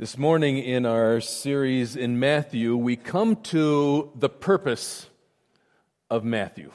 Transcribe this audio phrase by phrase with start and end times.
[0.00, 5.06] This morning in our series in Matthew, we come to the purpose
[6.08, 6.72] of Matthew.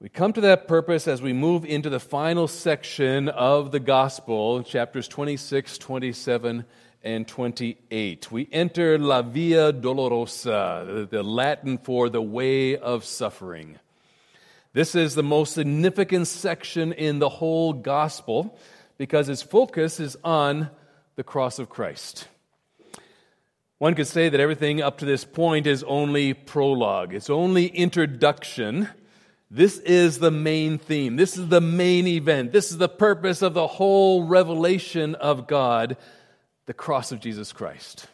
[0.00, 4.62] We come to that purpose as we move into the final section of the gospel,
[4.62, 6.64] chapters 26, 27,
[7.04, 8.32] and 28.
[8.32, 13.78] We enter La Via Dolorosa, the Latin for the way of suffering.
[14.72, 18.58] This is the most significant section in the whole gospel
[18.96, 20.70] because its focus is on
[21.18, 22.28] the cross of Christ.
[23.78, 28.88] One could say that everything up to this point is only prologue, it's only introduction.
[29.50, 31.16] This is the main theme.
[31.16, 32.52] This is the main event.
[32.52, 35.96] This is the purpose of the whole revelation of God
[36.66, 38.06] the cross of Jesus Christ.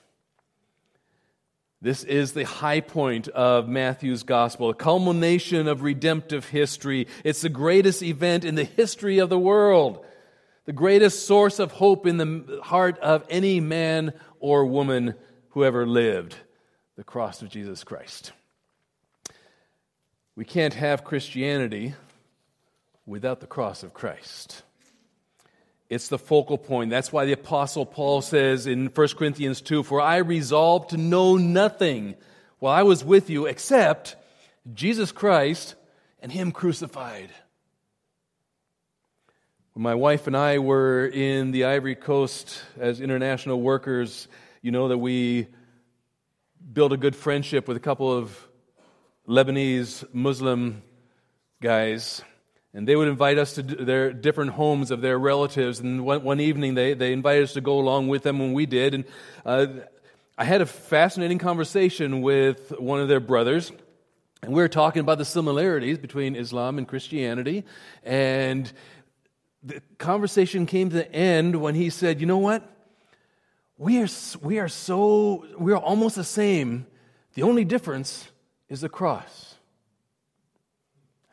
[1.83, 7.07] This is the high point of Matthew's gospel, a culmination of redemptive history.
[7.23, 10.07] It's the greatest event in the history of the world
[10.65, 15.15] the greatest source of hope in the heart of any man or woman
[15.51, 16.35] who ever lived
[16.97, 18.33] the cross of Jesus Christ.
[20.37, 21.95] We can't have Christianity
[23.07, 24.63] without the cross of Christ.
[25.91, 26.91] It's the focal point.
[26.91, 31.37] That's why the Apostle Paul says in 1 Corinthians 2 For I resolved to know
[31.37, 32.15] nothing
[32.59, 34.17] while I was with you except
[34.73, 35.75] Jesus Christ
[36.21, 37.29] and Him crucified.
[39.75, 44.29] When my wife and I were in the Ivory Coast as international workers,
[44.63, 45.49] you know that we
[46.73, 48.39] built a good friendship with a couple of
[49.27, 50.85] Lebanese Muslim
[51.61, 52.23] guys.
[52.73, 55.81] And they would invite us to their different homes of their relatives.
[55.81, 58.67] And one, one evening, they, they invited us to go along with them when we
[58.67, 58.95] did.
[58.95, 59.05] And
[59.45, 59.67] uh,
[60.39, 63.73] I had a fascinating conversation with one of their brothers.
[64.45, 67.65] And we were talking about the similarities between Islam and Christianity.
[68.03, 68.71] And
[69.65, 72.71] the conversation came to the end when he said, You know what?
[73.77, 74.09] We are,
[74.41, 76.87] we are so, we are almost the same.
[77.35, 78.29] The only difference
[78.69, 79.57] is the cross.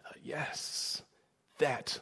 [0.03, 1.03] Thought, yes,
[1.59, 1.99] that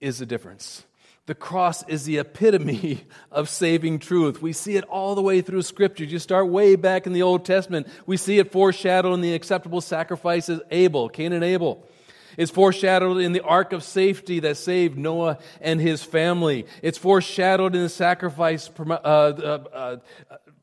[0.00, 0.84] is the difference.
[1.24, 4.40] The cross is the epitome of saving truth.
[4.40, 6.04] We see it all the way through Scripture.
[6.04, 7.88] You start way back in the Old Testament.
[8.06, 11.84] We see it foreshadowed in the acceptable sacrifices Abel, Cain and Abel
[12.36, 16.66] is foreshadowed in the ark of safety that saved Noah and his family.
[16.82, 19.96] It's foreshadowed in the sacrifice uh, uh, uh,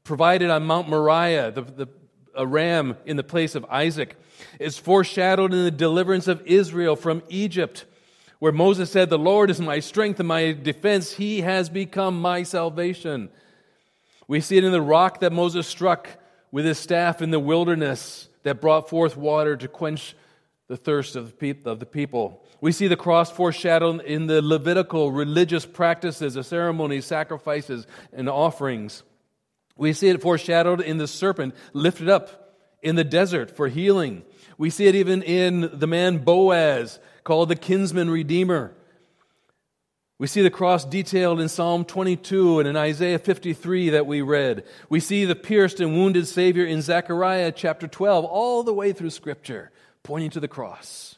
[0.03, 1.87] provided on Mount Moriah, the, the,
[2.35, 4.15] a ram in the place of Isaac.
[4.59, 7.85] It's foreshadowed in the deliverance of Israel from Egypt,
[8.39, 11.13] where Moses said, The Lord is my strength and my defense.
[11.13, 13.29] He has become my salvation.
[14.27, 16.09] We see it in the rock that Moses struck
[16.51, 20.15] with his staff in the wilderness that brought forth water to quench
[20.73, 22.43] the thirst of the people.
[22.59, 29.03] We see the cross foreshadowed in the Levitical religious practices, the ceremonies, sacrifices, and offerings.
[29.77, 34.23] We see it foreshadowed in the serpent lifted up in the desert for healing.
[34.57, 38.73] We see it even in the man Boaz, called the kinsman redeemer.
[40.17, 44.63] We see the cross detailed in Psalm 22 and in Isaiah 53 that we read.
[44.89, 49.11] We see the pierced and wounded Savior in Zechariah chapter 12, all the way through
[49.11, 49.69] Scripture
[50.03, 51.15] pointing to the cross.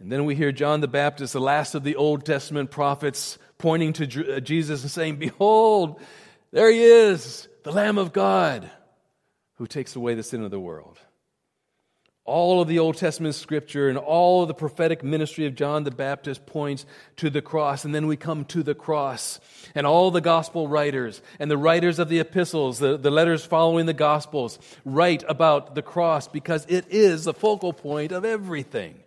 [0.00, 3.92] And then we hear John the Baptist, the last of the Old Testament prophets, pointing
[3.94, 6.00] to uh, Jesus and saying, Behold,
[6.52, 8.70] there he is, the Lamb of God,
[9.56, 10.98] who takes away the sin of the world
[12.28, 15.90] all of the Old Testament scripture and all of the prophetic ministry of John the
[15.90, 16.84] Baptist points
[17.16, 17.86] to the cross.
[17.86, 19.40] And then we come to the cross.
[19.74, 23.86] And all the gospel writers and the writers of the epistles, the, the letters following
[23.86, 29.00] the gospels, write about the cross because it is the focal point of everything.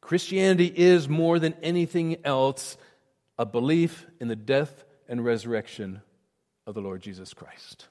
[0.00, 2.76] Christianity is more than anything else
[3.38, 6.02] a belief in the death and resurrection
[6.66, 7.86] of the Lord Jesus Christ.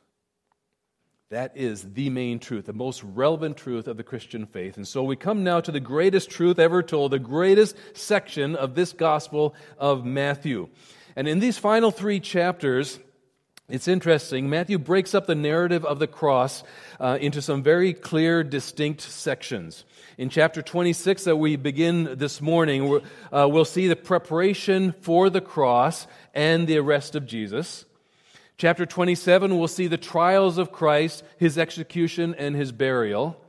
[1.29, 4.77] That is the main truth, the most relevant truth of the Christian faith.
[4.77, 8.75] And so we come now to the greatest truth ever told, the greatest section of
[8.75, 10.69] this gospel of Matthew.
[11.17, 12.97] And in these final three chapters,
[13.67, 14.49] it's interesting.
[14.49, 16.63] Matthew breaks up the narrative of the cross
[16.97, 19.83] uh, into some very clear, distinct sections.
[20.17, 23.01] In chapter 26 that we begin this morning,
[23.33, 27.83] uh, we'll see the preparation for the cross and the arrest of Jesus.
[28.57, 33.39] Chapter 27, we'll see the trials of Christ, his execution, and his burial.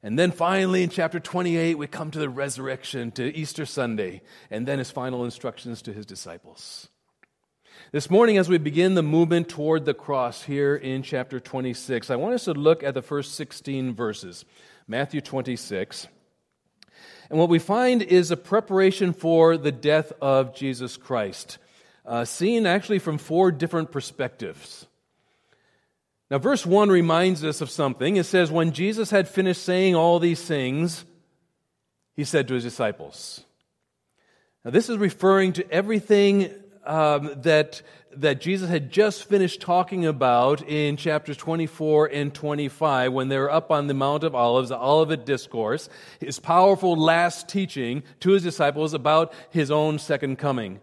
[0.00, 4.64] And then finally, in chapter 28, we come to the resurrection, to Easter Sunday, and
[4.64, 6.88] then his final instructions to his disciples.
[7.90, 12.14] This morning, as we begin the movement toward the cross here in chapter 26, I
[12.14, 14.44] want us to look at the first 16 verses,
[14.86, 16.06] Matthew 26.
[17.28, 21.58] And what we find is a preparation for the death of Jesus Christ.
[22.08, 24.86] Uh, seen actually from four different perspectives.
[26.30, 28.16] Now, verse 1 reminds us of something.
[28.16, 31.04] It says, When Jesus had finished saying all these things,
[32.16, 33.44] he said to his disciples.
[34.64, 36.52] Now, this is referring to everything
[36.84, 37.82] um, that,
[38.16, 43.50] that Jesus had just finished talking about in chapters 24 and 25 when they were
[43.50, 45.90] up on the Mount of Olives, the Olivet Discourse,
[46.20, 50.80] his powerful last teaching to his disciples about his own second coming.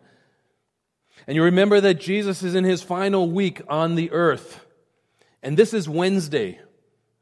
[1.27, 4.63] And you remember that Jesus is in his final week on the earth.
[5.41, 6.59] And this is Wednesday.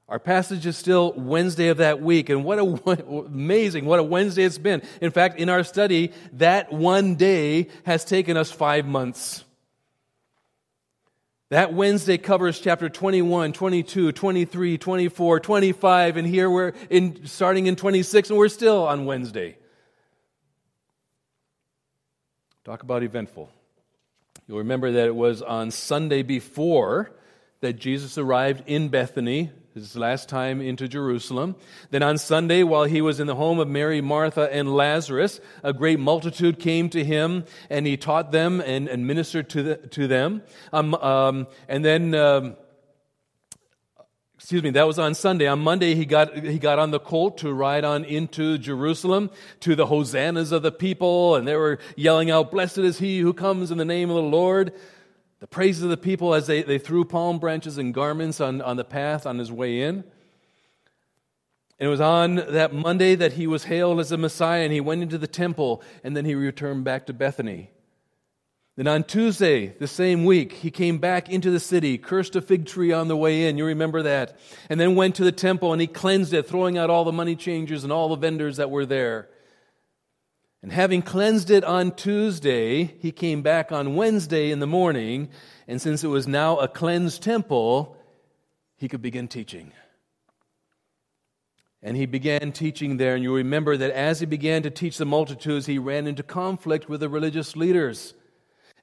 [0.09, 2.29] Our passage is still Wednesday of that week.
[2.29, 2.63] And what a
[3.25, 4.81] amazing, what a Wednesday it's been.
[5.01, 9.43] In fact, in our study, that one day has taken us five months.
[11.49, 17.75] That Wednesday covers chapter 21, 22, 23, 24, 25, and here we're in, starting in
[17.75, 19.57] 26, and we're still on Wednesday.
[22.63, 23.49] Talk about eventful.
[24.47, 27.11] You'll remember that it was on Sunday before
[27.61, 31.55] that Jesus arrived in Bethany, his last time into Jerusalem.
[31.91, 35.71] Then on Sunday, while he was in the home of Mary, Martha, and Lazarus, a
[35.71, 40.07] great multitude came to him, and he taught them and, and ministered to, the, to
[40.07, 40.43] them.
[40.73, 42.13] Um, um, and then.
[42.13, 42.55] Um,
[44.43, 45.47] excuse me, that was on Sunday.
[45.47, 49.31] On Monday, he got, he got on the colt to ride on into Jerusalem
[49.61, 53.31] to the hosannas of the people, and they were yelling out, Blessed is he who
[53.31, 54.73] comes in the name of the Lord.
[55.39, 58.75] The praises of the people as they, they threw palm branches and garments on, on
[58.75, 60.03] the path on his way in.
[61.79, 64.81] And it was on that Monday that he was hailed as the Messiah, and he
[64.81, 67.69] went into the temple, and then he returned back to Bethany.
[68.75, 72.65] Then on Tuesday, the same week, he came back into the city, cursed a fig
[72.65, 73.57] tree on the way in.
[73.57, 74.39] You remember that.
[74.67, 77.35] And then went to the temple and he cleansed it, throwing out all the money
[77.35, 79.29] changers and all the vendors that were there.
[80.63, 85.29] And having cleansed it on Tuesday, he came back on Wednesday in the morning.
[85.67, 87.95] And since it was now a cleansed temple,
[88.77, 89.71] he could begin teaching.
[91.83, 93.13] And he began teaching there.
[93.13, 96.89] And you remember that as he began to teach the multitudes, he ran into conflict
[96.89, 98.15] with the religious leaders.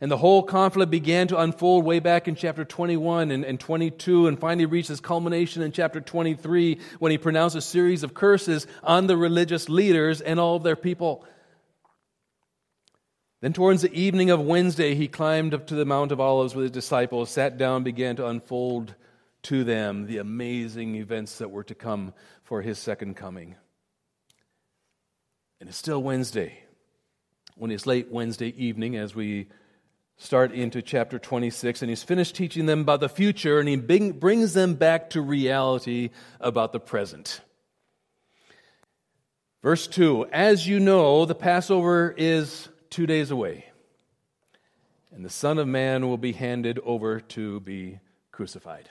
[0.00, 4.28] And the whole conflict began to unfold way back in chapter 21 and, and 22,
[4.28, 8.66] and finally reached its culmination in chapter 23 when he pronounced a series of curses
[8.82, 11.26] on the religious leaders and all of their people.
[13.42, 16.64] Then, towards the evening of Wednesday, he climbed up to the Mount of Olives with
[16.64, 18.94] his disciples, sat down, began to unfold
[19.42, 22.12] to them the amazing events that were to come
[22.44, 23.54] for his second coming.
[25.58, 26.58] And it's still Wednesday.
[27.56, 29.48] When it's late Wednesday evening, as we
[30.20, 34.52] start into chapter 26, and he's finished teaching them about the future, and he brings
[34.52, 37.40] them back to reality about the present.
[39.62, 43.64] Verse 2 As you know, the Passover is two days away,
[45.10, 47.98] and the Son of Man will be handed over to be
[48.30, 48.90] crucified.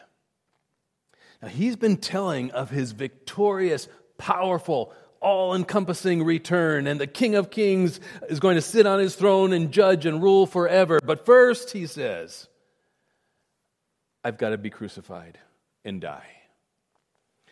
[1.44, 3.88] Now, he's been telling of his victorious,
[4.18, 8.00] powerful, all encompassing return, and the King of Kings
[8.30, 11.00] is going to sit on his throne and judge and rule forever.
[11.04, 12.48] But first, he says,
[14.24, 15.40] I've got to be crucified
[15.84, 16.28] and die.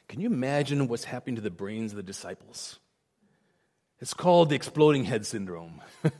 [0.07, 2.79] Can you imagine what's happening to the brains of the disciples?
[3.99, 5.81] It's called the exploding head syndrome.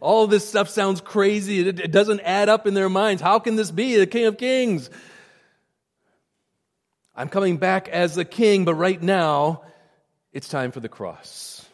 [0.00, 1.68] all this stuff sounds crazy.
[1.68, 3.22] It, it doesn't add up in their minds.
[3.22, 4.90] How can this be the King of Kings?
[7.14, 9.62] I'm coming back as the king, but right now
[10.32, 11.64] it's time for the cross.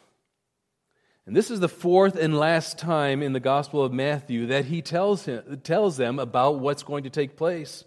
[1.26, 4.80] And this is the fourth and last time in the Gospel of Matthew that he
[4.80, 7.84] tells, him, tells them about what's going to take place.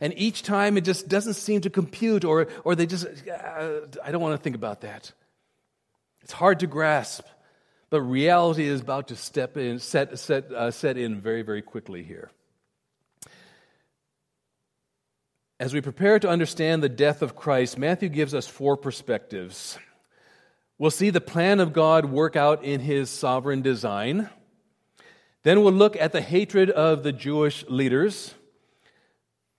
[0.00, 4.10] And each time it just doesn't seem to compute, or, or they just, uh, I
[4.10, 5.12] don't want to think about that.
[6.22, 7.26] It's hard to grasp,
[7.90, 12.02] but reality is about to step in, set, set, uh, set in very, very quickly
[12.02, 12.30] here.
[15.60, 19.76] As we prepare to understand the death of Christ, Matthew gives us four perspectives.
[20.78, 24.30] We'll see the plan of God work out in his sovereign design.
[25.42, 28.34] Then we'll look at the hatred of the Jewish leaders.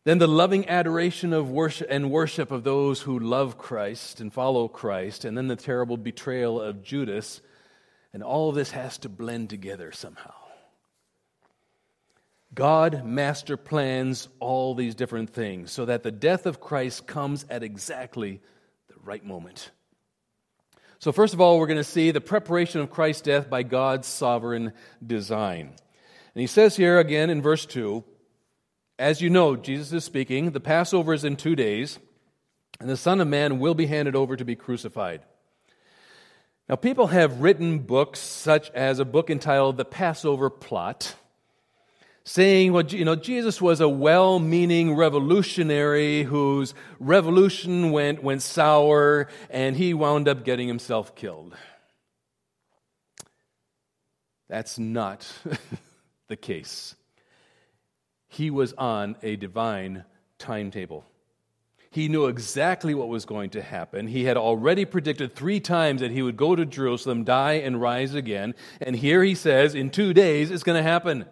[0.06, 4.70] Then the loving adoration of worship and worship of those who love Christ and follow
[4.70, 5.25] Christ.
[5.25, 7.41] And then the terrible betrayal of Judas.
[8.13, 10.38] And all of this has to blend together somehow.
[12.53, 17.63] God master plans all these different things so that the death of Christ comes at
[17.63, 18.41] exactly
[18.88, 19.72] the right moment.
[20.98, 24.08] So, first of all, we're going to see the preparation of Christ's death by God's
[24.08, 24.74] sovereign
[25.06, 25.68] design.
[25.68, 28.03] And he says here again in verse 2
[28.98, 32.00] As you know, Jesus is speaking, the Passover is in two days,
[32.82, 35.22] and the Son of Man will be handed over to be crucified.
[36.68, 41.15] Now, people have written books such as a book entitled The Passover Plot,
[42.29, 49.27] saying, well, you know, Jesus was a well meaning revolutionary whose revolution went, went sour
[49.50, 51.55] and he wound up getting himself killed.
[54.48, 55.27] That's not
[56.27, 56.95] the case.
[58.27, 60.05] He was on a divine
[60.38, 61.05] timetable.
[61.89, 64.05] He knew exactly what was going to happen.
[64.05, 68.13] He had already predicted three times that he would go to Jerusalem, die, and rise
[68.13, 68.53] again.
[68.79, 71.25] And here he says, in two days, it's going to happen.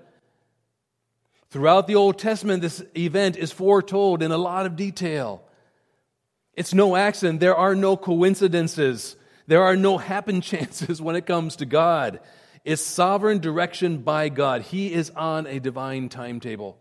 [1.58, 5.42] Throughout the Old Testament, this event is foretold in a lot of detail.
[6.54, 7.40] It's no accident.
[7.40, 9.16] There are no coincidences.
[9.48, 12.20] There are no happen chances when it comes to God.
[12.64, 14.62] It's sovereign direction by God.
[14.62, 16.78] He is on a divine timetable.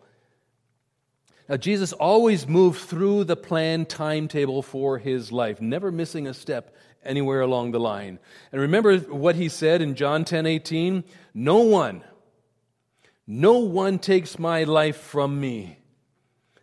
[1.49, 6.77] Now, Jesus always moved through the planned timetable for his life, never missing a step
[7.03, 8.19] anywhere along the line.
[8.53, 11.03] And remember what he said in John 10 18?
[11.33, 12.05] No one,
[13.27, 15.79] no one takes my life from me,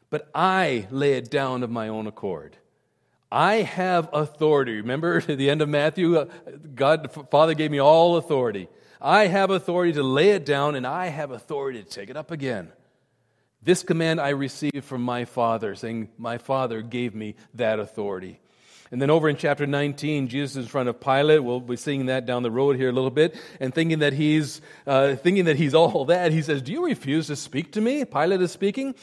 [0.09, 2.57] but I lay it down of my own accord.
[3.31, 4.73] I have authority.
[4.73, 6.25] Remember at the end of Matthew, uh,
[6.75, 8.69] God, Father gave me all authority.
[9.01, 12.31] I have authority to lay it down, and I have authority to take it up
[12.31, 12.71] again.
[13.61, 18.39] This command I received from my Father, saying, My Father gave me that authority.
[18.93, 21.43] And then over in chapter 19, Jesus is in front of Pilate.
[21.43, 23.35] We'll be seeing that down the road here a little bit.
[23.59, 27.25] And thinking that he's, uh, thinking that he's all that, he says, Do you refuse
[27.25, 28.05] to speak to me?
[28.05, 28.93] Pilate is speaking.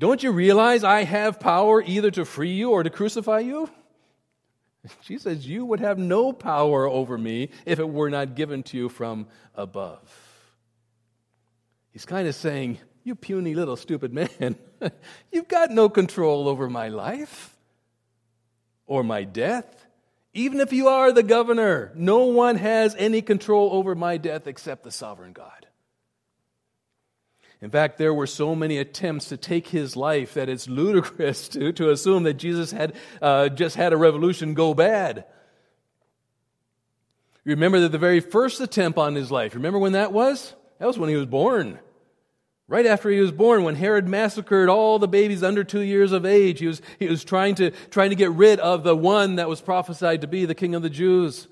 [0.00, 3.70] Don't you realize I have power either to free you or to crucify you?
[5.02, 8.76] She says, You would have no power over me if it were not given to
[8.76, 10.00] you from above.
[11.92, 14.56] He's kind of saying, you puny little stupid man,
[15.30, 17.53] you've got no control over my life
[18.86, 19.86] or my death.
[20.32, 24.82] Even if you are the governor, no one has any control over my death except
[24.82, 25.66] the sovereign God.
[27.60, 31.72] In fact, there were so many attempts to take his life that it's ludicrous to,
[31.72, 35.24] to assume that Jesus had uh, just had a revolution go bad.
[37.44, 40.54] Remember that the very first attempt on his life, remember when that was?
[40.78, 41.78] That was when he was born.
[42.66, 46.24] Right after he was born, when Herod massacred all the babies under two years of
[46.24, 49.50] age, he was, he was trying, to, trying to get rid of the one that
[49.50, 51.46] was prophesied to be the king of the Jews.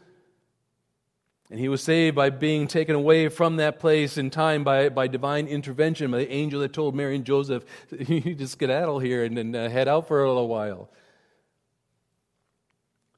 [1.51, 5.07] And he was saved by being taken away from that place in time by, by
[5.07, 9.37] divine intervention, by the angel that told Mary and Joseph, you just skedaddle here and,
[9.37, 10.89] and uh, head out for a little while.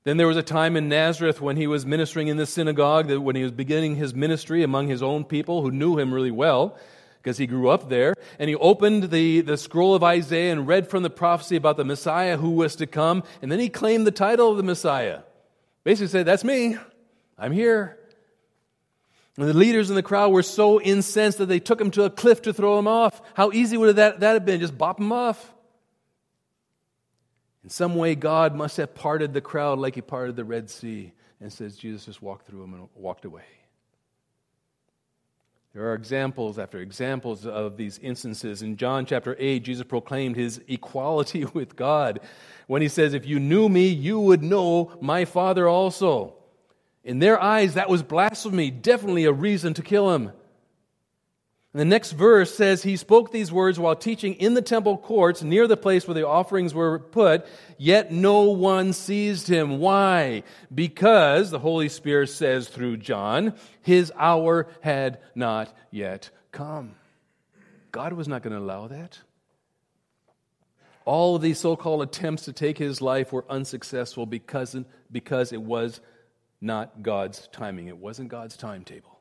[0.03, 3.21] Then there was a time in Nazareth when he was ministering in the synagogue, that
[3.21, 6.77] when he was beginning his ministry among his own people who knew him really well
[7.25, 8.15] because he grew up there.
[8.39, 11.85] And he opened the, the scroll of Isaiah and read from the prophecy about the
[11.85, 13.25] Messiah who was to come.
[13.41, 15.21] And then he claimed the title of the Messiah.
[15.85, 16.77] Basically said, That's me.
[17.39, 17.99] I'm here.
[19.37, 22.11] And the leaders in the crowd were so incensed that they took him to a
[22.11, 23.21] cliff to throw him off.
[23.33, 24.61] How easy would that, that have been?
[24.61, 25.53] Just bop him off.
[27.65, 31.13] In some way, God must have parted the crowd like he parted the Red Sea
[31.41, 33.45] and says Jesus just walked through him and walked away.
[35.75, 38.63] There are examples after examples of these instances.
[38.63, 42.21] In John chapter 8, Jesus proclaimed his equality with God
[42.69, 46.35] when he says, If you knew me, you would know my Father also.
[47.03, 50.31] In their eyes, that was blasphemy, definitely a reason to kill him.
[51.75, 55.43] And the next verse says he spoke these words while teaching in the temple courts
[55.43, 57.45] near the place where the offerings were put,
[57.79, 59.81] yet no one seized him.
[59.81, 60.45] Why?
[60.73, 66.95] Because, the Holy Spirit says through John, his hour had not yet come.
[67.91, 69.19] God was not going to allow that.
[71.05, 74.77] All of these so called attempts to take his life were unsuccessful because,
[75.11, 76.01] because it was
[76.61, 77.89] not God's timing.
[77.89, 79.19] It wasn't God's timetable.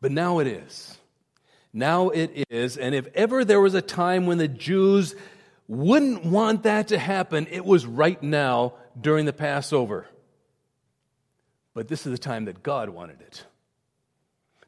[0.00, 0.96] But now it is.
[1.72, 2.76] Now it is.
[2.76, 5.14] And if ever there was a time when the Jews
[5.68, 10.06] wouldn't want that to happen, it was right now during the Passover.
[11.74, 13.44] But this is the time that God wanted it.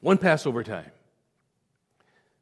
[0.00, 0.90] One Passover time.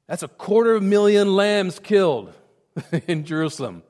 [0.09, 2.33] That's a quarter of a million lambs killed
[3.07, 3.85] in Jerusalem.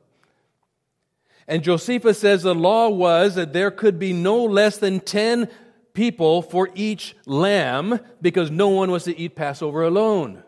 [1.48, 5.48] And Josephus says the law was that there could be no less than 10
[5.94, 10.42] people for each lamb because no one was to eat Passover alone.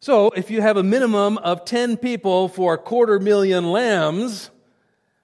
[0.00, 4.50] So, if you have a minimum of 10 people for a quarter million lambs,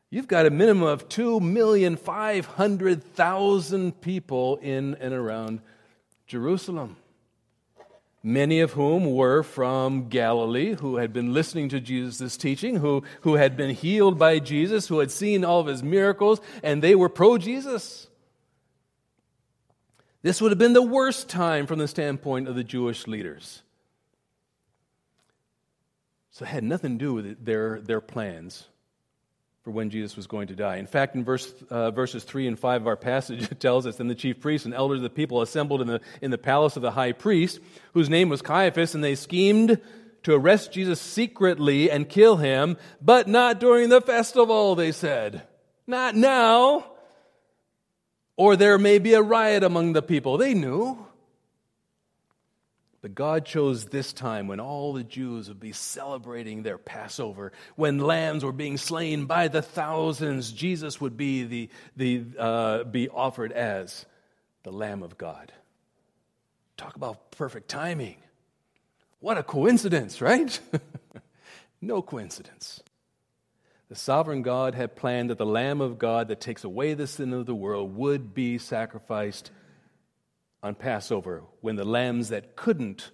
[0.09, 5.61] you've got a minimum of 2,500,000 people in and around
[6.27, 6.97] Jerusalem.
[8.23, 13.37] Many of whom were from Galilee, who had been listening to Jesus' teaching, who, who
[13.37, 17.09] had been healed by Jesus, who had seen all of his miracles, and they were
[17.09, 18.09] pro Jesus.
[20.23, 23.63] This would have been the worst time from the standpoint of the Jewish leaders.
[26.31, 28.67] So it had nothing to do with their, their plans
[29.63, 30.77] for when Jesus was going to die.
[30.77, 33.97] In fact, in verse, uh, verses 3 and 5 of our passage, it tells us
[33.97, 36.77] Then the chief priests and elders of the people assembled in the, in the palace
[36.77, 37.61] of the high priest,
[37.93, 39.81] whose name was Caiaphas, and they schemed
[40.23, 45.43] to arrest Jesus secretly and kill him, but not during the festival, they said.
[45.87, 46.93] Not now,
[48.37, 50.39] or there may be a riot among the people.
[50.39, 51.07] They knew.
[53.03, 57.99] But God chose this time when all the Jews would be celebrating their Passover, when
[57.99, 60.53] lambs were being slain by the thousands.
[60.53, 64.05] Jesus would be, the, the, uh, be offered as
[64.65, 65.51] the Lamb of God.
[66.77, 68.17] Talk about perfect timing.
[69.21, 70.61] What a coincidence, right?
[71.81, 72.83] no coincidence.
[73.89, 77.33] The sovereign God had planned that the Lamb of God that takes away the sin
[77.33, 79.51] of the world would be sacrificed
[80.63, 83.11] on Passover when the lambs that couldn't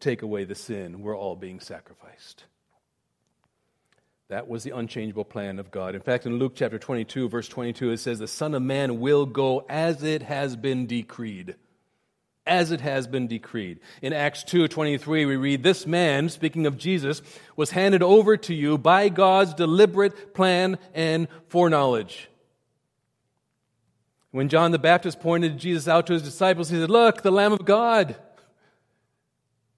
[0.00, 2.44] take away the sin were all being sacrificed.
[4.28, 5.94] That was the unchangeable plan of God.
[5.94, 9.26] In fact, in Luke chapter 22, verse 22, it says, The Son of Man will
[9.26, 11.56] go as it has been decreed.
[12.46, 13.80] As it has been decreed.
[14.02, 17.22] In Acts 2 23, we read, This man, speaking of Jesus,
[17.56, 22.28] was handed over to you by God's deliberate plan and foreknowledge.
[24.34, 27.52] When John the Baptist pointed Jesus out to his disciples, he said, Look, the Lamb
[27.52, 28.16] of God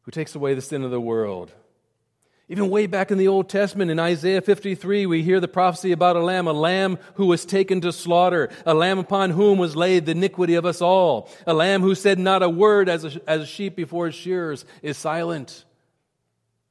[0.00, 1.52] who takes away the sin of the world.
[2.48, 6.16] Even way back in the Old Testament, in Isaiah 53, we hear the prophecy about
[6.16, 10.06] a lamb, a lamb who was taken to slaughter, a lamb upon whom was laid
[10.06, 13.42] the iniquity of us all, a lamb who said not a word as a, as
[13.42, 15.66] a sheep before his shearers is silent.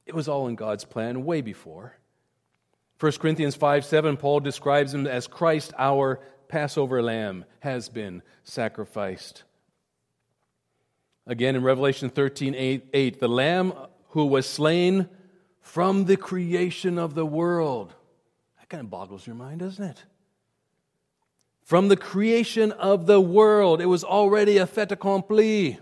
[0.06, 1.96] It was all in God's plan way before.
[2.98, 9.44] 1 Corinthians 5 7, Paul describes him as Christ our Passover lamb has been sacrificed.
[11.26, 13.72] Again in Revelation 13 8, 8, the lamb
[14.10, 15.08] who was slain
[15.60, 17.92] from the creation of the world.
[18.58, 20.04] That kind of boggles your mind, doesn't it?
[21.62, 25.80] From the creation of the world, it was already a fait accompli.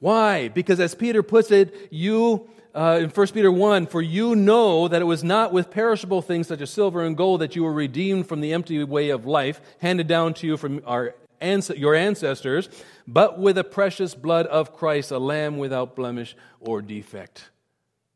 [0.00, 0.48] Why?
[0.48, 5.02] Because as Peter puts it, you uh, in 1 Peter 1 For you know that
[5.02, 8.28] it was not with perishable things such as silver and gold that you were redeemed
[8.28, 12.68] from the empty way of life handed down to you from our, your ancestors,
[13.06, 17.50] but with the precious blood of Christ, a lamb without blemish or defect.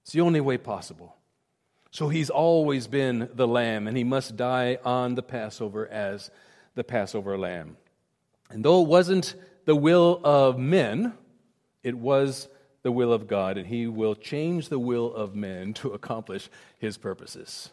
[0.03, 1.16] It's the only way possible.
[1.90, 6.31] So he's always been the lamb, and he must die on the Passover as
[6.75, 7.77] the Passover lamb.
[8.48, 11.14] And though it wasn't the will of men,
[11.83, 12.48] it was
[12.83, 16.97] the will of God, and he will change the will of men to accomplish his
[16.97, 17.71] purposes.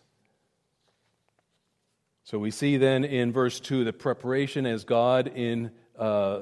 [2.23, 6.41] So we see then in verse 2 the preparation as God in uh,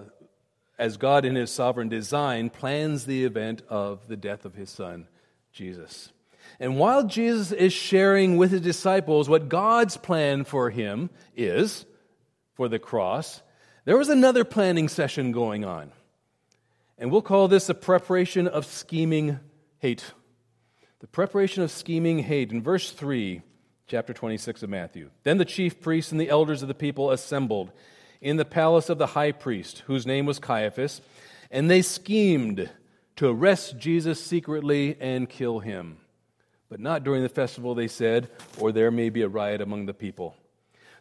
[0.78, 5.08] as God in his sovereign design plans the event of the death of his son
[5.52, 6.12] Jesus.
[6.60, 11.86] And while Jesus is sharing with his disciples what God's plan for him is
[12.56, 13.42] for the cross,
[13.86, 15.92] there was another planning session going on.
[16.98, 19.40] And we'll call this the preparation of scheming
[19.80, 20.14] hate.
[21.00, 22.52] The preparation of scheming hate.
[22.52, 23.42] In verse 3,
[23.88, 25.12] chapter 26 of Matthew.
[25.24, 27.72] Then the chief priests and the elders of the people assembled
[28.20, 31.02] in the palace of the high priest, whose name was Caiaphas,
[31.52, 32.70] and they schemed
[33.16, 35.98] to arrest Jesus secretly and kill him.
[36.70, 38.30] But not during the festival, they said,
[38.60, 40.36] or there may be a riot among the people.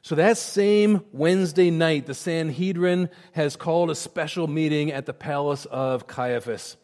[0.06, 5.64] So that same Wednesday night, the Sanhedrin has called a special meeting at the palace
[5.64, 6.76] of Caiaphas.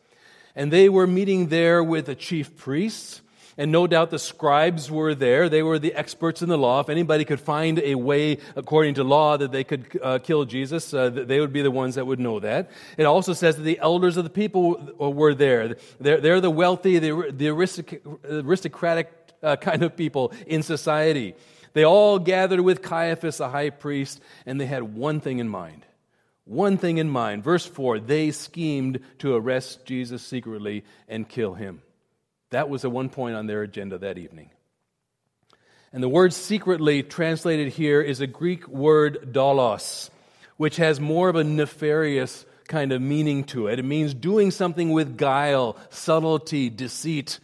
[0.56, 3.22] And they were meeting there with the chief priests.
[3.56, 5.48] And no doubt the scribes were there.
[5.48, 6.80] They were the experts in the law.
[6.80, 10.92] If anybody could find a way, according to law, that they could uh, kill Jesus,
[10.92, 12.72] uh, they would be the ones that would know that.
[12.98, 15.76] It also says that the elders of the people were there.
[16.00, 19.12] They're, they're the wealthy, the, the aristocratic
[19.44, 21.36] uh, kind of people in society.
[21.72, 25.86] They all gathered with Caiaphas, the high priest, and they had one thing in mind.
[26.44, 27.44] One thing in mind.
[27.44, 31.82] Verse 4 they schemed to arrest Jesus secretly and kill him.
[32.50, 34.50] That was the one point on their agenda that evening.
[35.92, 40.10] And the word secretly translated here is a Greek word dolos,
[40.56, 43.78] which has more of a nefarious kind of meaning to it.
[43.78, 47.38] It means doing something with guile, subtlety, deceit,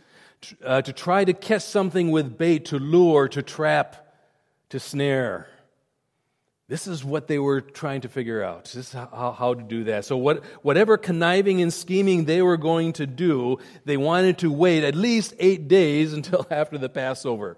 [0.64, 4.07] uh, to try to catch something with bait, to lure, to trap,
[4.70, 5.48] to snare.
[6.68, 8.64] This is what they were trying to figure out.
[8.64, 10.04] This is how, how to do that.
[10.04, 14.84] So, what, whatever conniving and scheming they were going to do, they wanted to wait
[14.84, 17.56] at least eight days until after the Passover,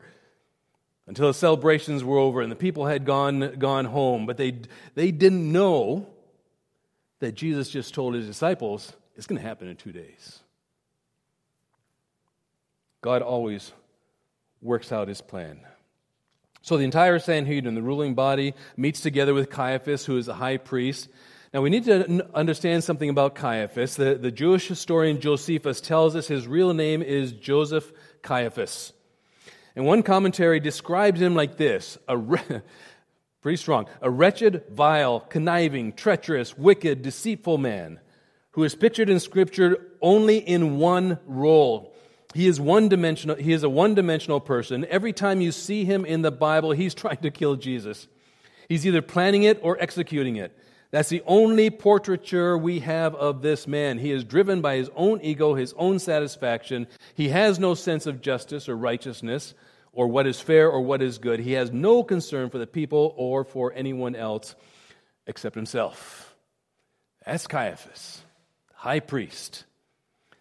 [1.09, 4.27] until the celebrations were over and the people had gone, gone home.
[4.27, 4.61] But they,
[4.95, 6.07] they didn't know
[7.19, 10.39] that Jesus just told his disciples it's going to happen in two days.
[13.03, 13.73] God always
[14.63, 15.61] works out his plan.
[16.63, 20.59] So the entire Sanhedrin, the ruling body, meets together with Caiaphas, who is the high
[20.59, 21.09] priest.
[21.55, 23.97] Now we need to understand something about Caiaphas.
[23.97, 27.93] The, the Jewish historian Josephus tells us his real name is Joseph
[28.23, 28.93] Caiaphas.
[29.75, 32.63] And one commentary describes him like this a re-
[33.41, 38.01] pretty strong a wretched, vile, conniving, treacherous, wicked, deceitful man
[38.53, 41.95] who is pictured in Scripture only in one role
[42.35, 44.87] he is one dimensional he is a one-dimensional person.
[44.89, 48.09] Every time you see him in the bible he's trying to kill jesus.
[48.69, 50.57] He's either planning it or executing it.
[50.93, 53.99] That's the only portraiture we have of this man.
[53.99, 56.87] He is driven by his own ego his own satisfaction.
[57.15, 59.55] He has no sense of justice or righteousness
[59.93, 61.41] or what is fair or what is good.
[61.41, 64.55] He has no concern for the people or for anyone else
[65.27, 66.35] except himself.
[67.27, 68.23] That's caiaphas
[68.81, 69.65] high priest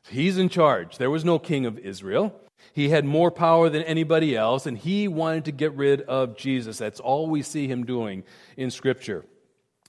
[0.07, 0.97] He's in charge.
[0.97, 2.33] There was no king of Israel.
[2.73, 6.77] He had more power than anybody else, and he wanted to get rid of Jesus.
[6.77, 8.23] That's all we see him doing
[8.57, 9.25] in Scripture.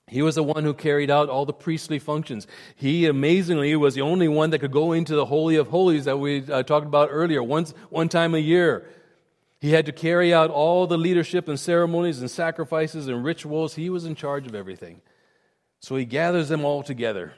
[0.07, 2.45] He was the one who carried out all the priestly functions.
[2.75, 6.17] He amazingly was the only one that could go into the Holy of Holies that
[6.17, 8.89] we uh, talked about earlier, once, one time a year.
[9.61, 13.75] He had to carry out all the leadership and ceremonies and sacrifices and rituals.
[13.75, 15.01] He was in charge of everything.
[15.79, 17.33] So he gathers them all together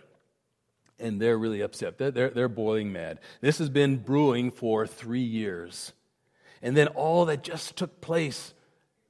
[1.04, 1.98] and they're really upset.
[1.98, 3.20] They're, they're, they're boiling mad.
[3.42, 5.92] This has been brewing for three years.
[6.62, 8.54] And then all that just took place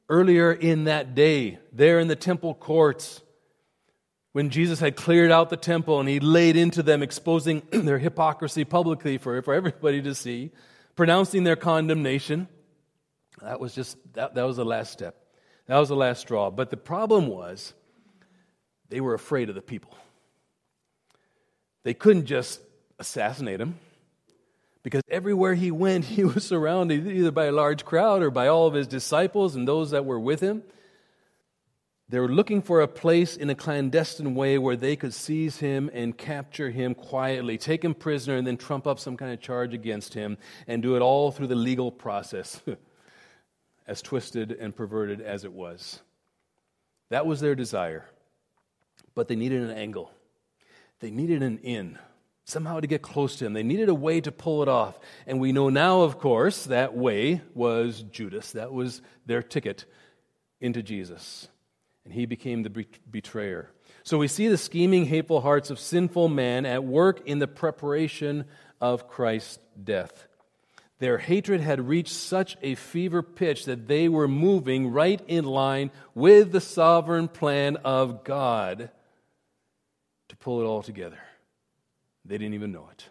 [0.09, 3.21] earlier in that day, there in the temple courts,
[4.31, 8.65] when Jesus had cleared out the temple and he laid into them, exposing their hypocrisy
[8.65, 10.51] publicly for, for everybody to see,
[10.95, 12.47] pronouncing their condemnation.
[13.41, 15.15] That was just, that, that was the last step.
[15.67, 16.49] That was the last straw.
[16.49, 17.73] But the problem was,
[18.89, 19.95] they were afraid of the people.
[21.83, 22.61] They couldn't just
[22.99, 23.77] assassinate him
[24.83, 28.67] because everywhere he went, he was surrounded either by a large crowd or by all
[28.67, 30.63] of his disciples and those that were with him.
[32.09, 35.89] They were looking for a place in a clandestine way where they could seize him
[35.93, 39.73] and capture him quietly, take him prisoner, and then trump up some kind of charge
[39.73, 42.61] against him and do it all through the legal process,
[43.87, 46.01] as twisted and perverted as it was.
[47.09, 48.05] That was their desire.
[49.15, 50.11] But they needed an angle.
[51.03, 51.99] They needed an in,
[52.45, 53.51] somehow to get close to him.
[53.51, 54.97] They needed a way to pull it off.
[55.27, 58.53] And we know now, of course, that way was Judas.
[58.53, 59.83] That was their ticket
[60.61, 61.49] into Jesus.
[62.05, 63.69] And he became the betrayer.
[64.03, 68.45] So we see the scheming, hateful hearts of sinful man at work in the preparation
[68.79, 70.29] of Christ's death.
[70.99, 75.91] Their hatred had reached such a fever pitch that they were moving right in line
[76.15, 78.89] with the sovereign plan of God
[80.43, 81.19] pull it all together.
[82.25, 83.07] They didn't even know it.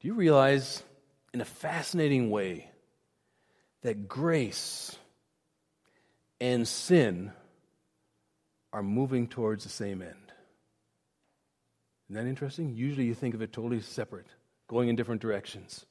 [0.00, 0.82] Do you realize,
[1.34, 2.70] in a fascinating way,
[3.82, 4.96] that grace
[6.40, 7.32] and sin
[8.72, 10.32] are moving towards the same end?
[12.08, 12.74] Isn't that interesting?
[12.74, 14.28] Usually you think of it totally separate,
[14.68, 15.84] going in different directions.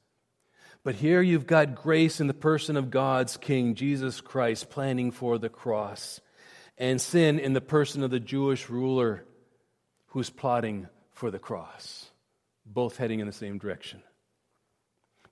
[0.82, 5.38] But here you've got grace in the person of God's King, Jesus Christ, planning for
[5.38, 6.20] the cross
[6.78, 9.24] and sin in the person of the Jewish ruler
[10.08, 12.06] who's plotting for the cross,
[12.64, 14.02] both heading in the same direction.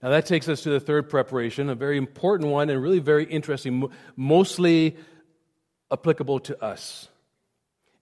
[0.03, 3.25] Now, that takes us to the third preparation, a very important one and really very
[3.25, 4.97] interesting, mostly
[5.91, 7.09] applicable to us.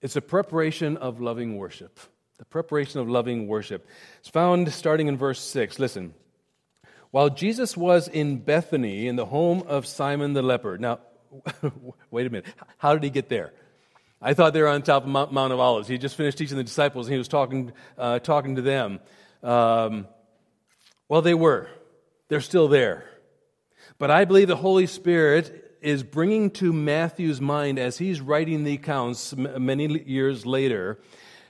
[0.00, 2.00] It's a preparation of loving worship.
[2.38, 3.86] The preparation of loving worship.
[4.18, 5.78] It's found starting in verse 6.
[5.78, 6.14] Listen.
[7.10, 10.78] While Jesus was in Bethany in the home of Simon the leper.
[10.78, 10.98] Now,
[12.10, 12.46] wait a minute.
[12.78, 13.52] How did he get there?
[14.20, 15.88] I thought they were on top of Mount, of Olives.
[15.88, 19.00] He just finished teaching the disciples and he was talking, uh, talking to them.
[19.42, 20.06] Um,
[21.08, 21.68] well, they were.
[22.28, 23.04] They're still there.
[23.98, 28.74] But I believe the Holy Spirit is bringing to Matthew's mind as he's writing the
[28.74, 30.98] accounts many years later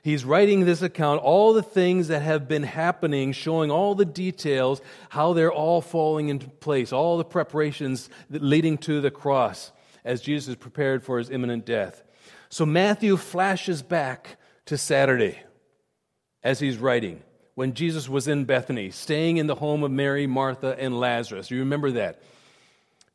[0.05, 4.83] He's writing this account, all the things that have been happening, showing all the details,
[5.09, 9.73] how they're all falling into place, all the preparations leading to the cross
[10.05, 12.03] as Jesus is prepared for his imminent death.
[12.49, 14.37] So Matthew flashes back
[14.67, 15.39] to Saturday
[16.43, 17.23] as he's writing,
[17.55, 21.51] when Jesus was in Bethany, staying in the home of Mary, Martha, and Lazarus.
[21.51, 22.21] You remember that?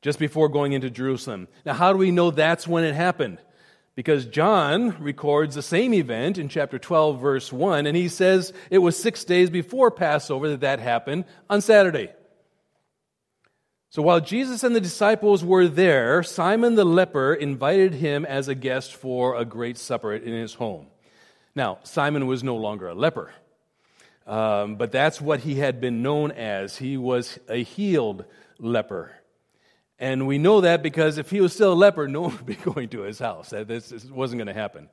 [0.01, 1.47] Just before going into Jerusalem.
[1.65, 3.37] Now, how do we know that's when it happened?
[3.95, 8.77] Because John records the same event in chapter 12, verse 1, and he says it
[8.77, 12.09] was six days before Passover that that happened on Saturday.
[13.91, 18.53] So while Jesus and the disciples were there, Simon the leper invited him as a
[18.53, 20.87] guest for a great supper in his home.
[21.55, 23.31] Now, Simon was no longer a leper,
[24.27, 26.77] um, but that's what he had been known as.
[26.77, 28.25] He was a healed
[28.59, 29.11] leper.
[29.97, 32.55] And we know that because if he was still a leper, no one would be
[32.55, 33.49] going to his house.
[33.49, 34.87] This wasn't going to happen.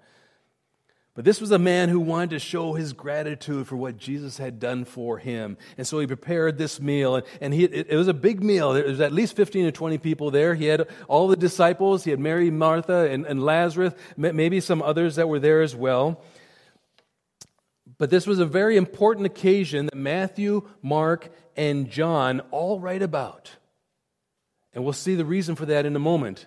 [1.16, 4.60] But this was a man who wanted to show his gratitude for what Jesus had
[4.60, 5.56] done for him.
[5.78, 7.16] And so he prepared this meal.
[7.16, 8.74] And, and he, it, it, was a big meal.
[8.74, 10.54] There was at least 15 to 20 people there.
[10.54, 12.04] He had all the disciples.
[12.04, 16.22] He had Mary, Martha, and, and Lazarus, maybe some others that were there as well.
[17.96, 23.52] But this was a very important occasion that Matthew, Mark, and John all write about.
[24.74, 26.44] And we'll see the reason for that in a moment.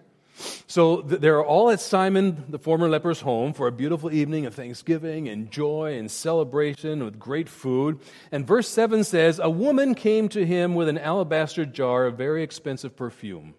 [0.68, 5.28] So they're all at Simon, the former leper's home, for a beautiful evening of thanksgiving
[5.28, 8.00] and joy and celebration with great food.
[8.32, 12.44] And verse 7 says, A woman came to him with an alabaster jar of very
[12.44, 13.56] expensive perfume,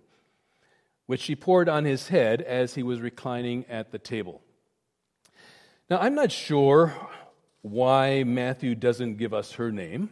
[1.06, 4.40] which she poured on his head as he was reclining at the table.
[5.90, 6.94] Now, I'm not sure
[7.62, 10.10] why Matthew doesn't give us her name.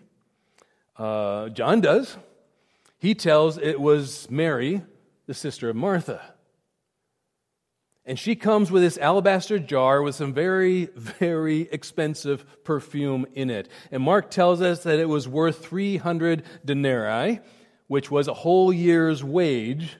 [0.96, 2.16] Uh, John does.
[2.98, 4.82] He tells it was Mary,
[5.26, 6.34] the sister of Martha.
[8.08, 13.68] And she comes with this alabaster jar with some very, very expensive perfume in it.
[13.92, 17.40] And Mark tells us that it was worth 300 denarii,
[17.86, 19.98] which was a whole year's wage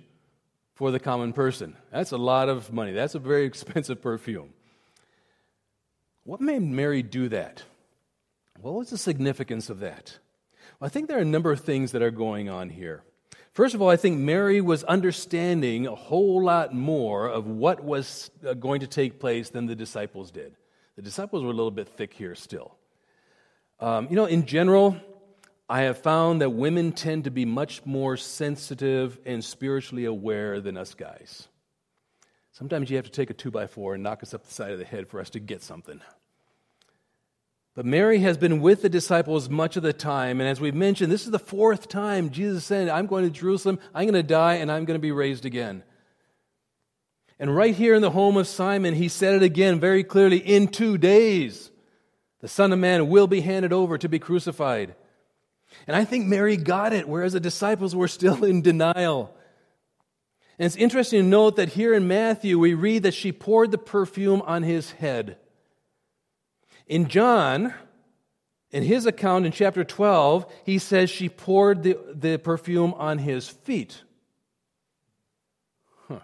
[0.74, 1.76] for the common person.
[1.92, 2.92] That's a lot of money.
[2.92, 4.54] That's a very expensive perfume.
[6.24, 7.62] What made Mary do that?
[8.58, 10.18] What was the significance of that?
[10.80, 13.02] Well, I think there are a number of things that are going on here.
[13.58, 18.30] First of all, I think Mary was understanding a whole lot more of what was
[18.46, 20.54] uh, going to take place than the disciples did.
[20.94, 22.76] The disciples were a little bit thick here still.
[23.80, 24.96] Um, you know, in general,
[25.68, 30.76] I have found that women tend to be much more sensitive and spiritually aware than
[30.76, 31.48] us guys.
[32.52, 34.70] Sometimes you have to take a two by four and knock us up the side
[34.70, 36.00] of the head for us to get something.
[37.78, 40.40] But Mary has been with the disciples much of the time.
[40.40, 43.78] And as we've mentioned, this is the fourth time Jesus said, I'm going to Jerusalem,
[43.94, 45.84] I'm going to die, and I'm going to be raised again.
[47.38, 50.66] And right here in the home of Simon, he said it again very clearly in
[50.66, 51.70] two days,
[52.40, 54.96] the Son of Man will be handed over to be crucified.
[55.86, 59.32] And I think Mary got it, whereas the disciples were still in denial.
[60.58, 63.78] And it's interesting to note that here in Matthew, we read that she poured the
[63.78, 65.36] perfume on his head.
[66.88, 67.74] In John,
[68.70, 73.48] in his account in chapter 12, he says she poured the, the perfume on his
[73.48, 74.02] feet.
[76.08, 76.20] Huh.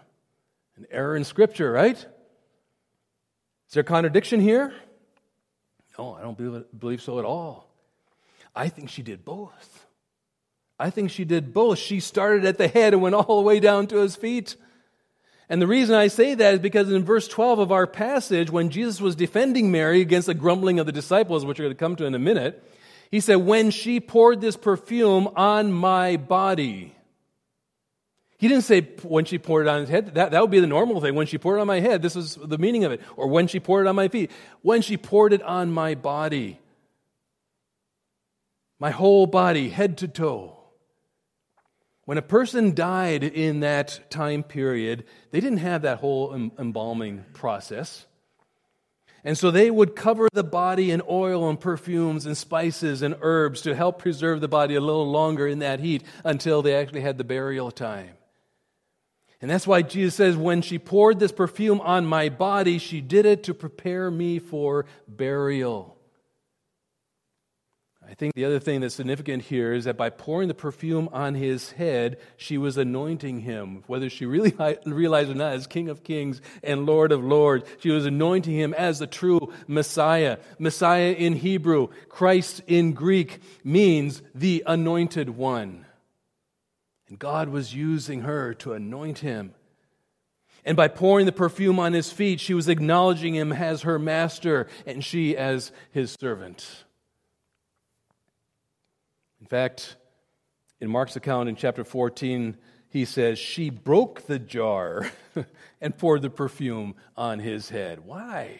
[0.75, 1.97] An error in Scripture, right?
[1.97, 4.73] Is there a contradiction here?
[5.97, 7.69] No, I don't believe, believe so at all.
[8.55, 9.85] I think she did both.
[10.79, 11.77] I think she did both.
[11.77, 14.55] She started at the head and went all the way down to his feet.
[15.47, 18.69] And the reason I say that is because in verse 12 of our passage, when
[18.69, 21.95] Jesus was defending Mary against the grumbling of the disciples, which we're going to come
[21.97, 22.63] to in a minute,
[23.11, 26.95] he said, When she poured this perfume on my body.
[28.37, 30.15] He didn't say when she poured it on his head.
[30.15, 31.15] That, that would be the normal thing.
[31.15, 33.01] When she poured it on my head, this is the meaning of it.
[33.15, 34.29] Or when she poured it on my feet.
[34.61, 36.59] When she poured it on my body.
[38.77, 40.54] My whole body, head to toe.
[42.05, 48.05] When a person died in that time period, they didn't have that whole embalming process.
[49.23, 53.61] And so they would cover the body in oil and perfumes and spices and herbs
[53.61, 57.17] to help preserve the body a little longer in that heat until they actually had
[57.17, 58.11] the burial time.
[59.41, 63.25] And that's why Jesus says, When she poured this perfume on my body, she did
[63.25, 65.94] it to prepare me for burial.
[68.07, 71.33] I think the other thing that's significant here is that by pouring the perfume on
[71.33, 74.53] his head, she was anointing him, whether she really
[74.85, 77.67] realized or not, as King of Kings and Lord of Lords.
[77.79, 80.37] She was anointing him as the true Messiah.
[80.59, 85.85] Messiah in Hebrew, Christ in Greek, means the anointed one.
[87.07, 89.53] And God was using her to anoint him.
[90.63, 94.67] And by pouring the perfume on his feet, she was acknowledging him as her master
[94.85, 96.85] and she as his servant.
[99.45, 99.95] In fact,
[100.81, 102.57] in Mark's account in chapter 14,
[102.89, 105.11] he says, She broke the jar
[105.81, 108.07] and poured the perfume on his head.
[108.07, 108.59] Why?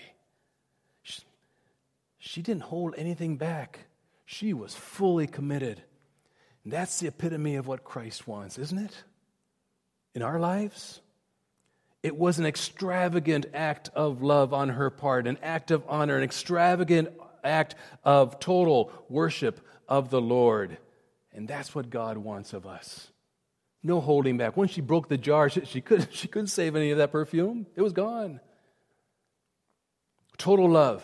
[2.20, 3.80] she didn't hold anything back.
[4.26, 5.82] She was fully committed.
[6.64, 8.96] And that's the epitome of what Christ wants, isn't it?
[10.14, 11.02] In our lives?
[12.04, 16.24] It was an extravagant act of love on her part, an act of honor, an
[16.24, 17.10] extravagant
[17.44, 20.78] act of total worship of the Lord.
[21.34, 23.12] And that's what God wants of us.
[23.84, 24.58] No holding back.
[24.58, 27.68] Once she broke the jar, she, she, couldn't, she couldn't save any of that perfume,
[27.76, 28.40] it was gone.
[30.38, 31.04] Total love.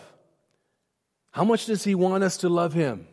[1.32, 3.08] How much does He want us to love Him?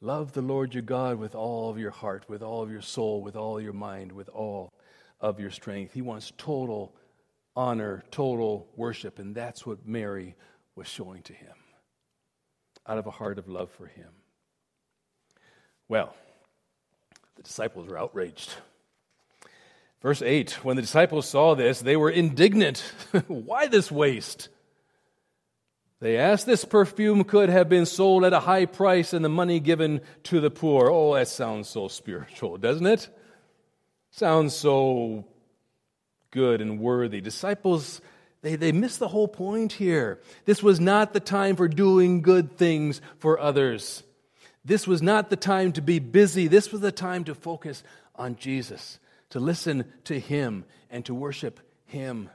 [0.00, 3.22] Love the Lord your God with all of your heart, with all of your soul,
[3.22, 4.72] with all your mind, with all
[5.20, 5.94] of your strength.
[5.94, 6.94] He wants total
[7.56, 10.36] honor, total worship, and that's what Mary
[10.76, 11.54] was showing to him
[12.86, 14.10] out of a heart of love for him.
[15.88, 16.14] Well,
[17.36, 18.54] the disciples were outraged.
[20.02, 22.78] Verse 8 When the disciples saw this, they were indignant.
[23.26, 24.48] Why this waste?
[26.00, 29.58] They asked, This perfume could have been sold at a high price and the money
[29.58, 30.90] given to the poor.
[30.90, 33.08] Oh, that sounds so spiritual, doesn't it?
[34.10, 35.24] Sounds so
[36.30, 37.22] good and worthy.
[37.22, 38.02] Disciples,
[38.42, 40.20] they, they miss the whole point here.
[40.44, 44.03] This was not the time for doing good things for others.
[44.64, 46.48] This was not the time to be busy.
[46.48, 47.82] This was the time to focus
[48.14, 48.98] on Jesus,
[49.30, 52.30] to listen to Him, and to worship Him.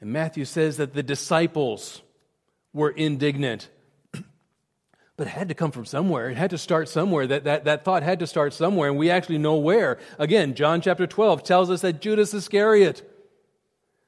[0.00, 2.02] And Matthew says that the disciples
[2.72, 3.68] were indignant.
[5.16, 6.30] but it had to come from somewhere.
[6.30, 7.26] It had to start somewhere.
[7.26, 9.98] That, that, that thought had to start somewhere, and we actually know where.
[10.20, 13.02] Again, John chapter 12 tells us that Judas Iscariot,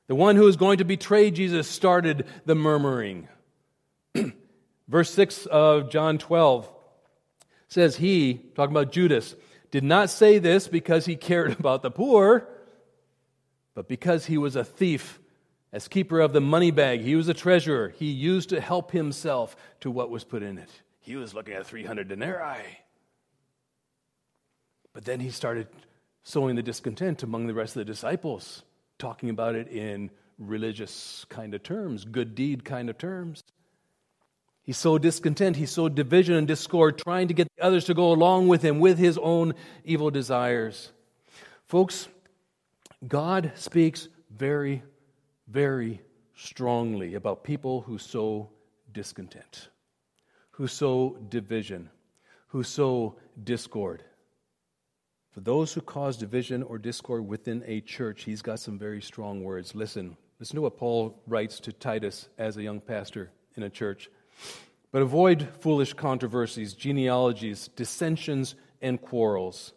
[0.07, 3.27] the one who is going to betray Jesus, started the murmuring.
[4.89, 6.71] Verse 6 of John 12
[7.71, 9.35] says he, talking about Judas,
[9.71, 12.47] did not say this because he cared about the poor,
[13.75, 15.19] but because he was a thief.
[15.73, 17.91] As keeper of the money bag, he was a treasurer.
[17.91, 20.69] He used to help himself to what was put in it.
[20.99, 22.79] He was looking at 300 denarii.
[24.93, 25.69] But then he started
[26.25, 28.65] sowing the discontent among the rest of the disciples,
[28.99, 33.45] talking about it in religious kind of terms, good deed kind of terms.
[34.71, 38.13] He sowed discontent, he sowed division and discord, trying to get the others to go
[38.13, 39.55] along with him with his own
[39.85, 40.93] evil desires.
[41.65, 42.07] Folks,
[43.09, 44.85] God speaks very,
[45.49, 46.01] very
[46.37, 48.49] strongly about people who sow
[48.93, 49.71] discontent,
[50.53, 51.91] who sow division,
[52.47, 54.05] who sow discord.
[55.33, 59.43] For those who cause division or discord within a church, he's got some very strong
[59.43, 59.75] words.
[59.75, 64.09] Listen, listen to what Paul writes to Titus as a young pastor in a church.
[64.93, 69.73] But avoid foolish controversies, genealogies, dissensions, and quarrels